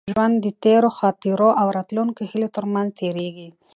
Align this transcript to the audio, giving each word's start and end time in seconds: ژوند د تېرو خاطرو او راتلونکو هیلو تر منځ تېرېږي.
ژوند 0.13 0.35
د 0.41 0.47
تېرو 0.63 0.89
خاطرو 0.97 1.49
او 1.61 1.67
راتلونکو 1.77 2.21
هیلو 2.31 2.49
تر 2.55 2.65
منځ 2.73 2.89
تېرېږي. 2.99 3.47